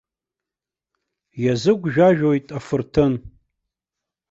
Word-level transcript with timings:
Иазыгәжәажәоит 1.43 2.47
афырҭын. 2.57 3.13